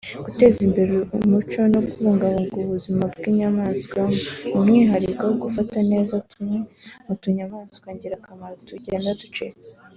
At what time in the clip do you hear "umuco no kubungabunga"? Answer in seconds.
1.17-2.57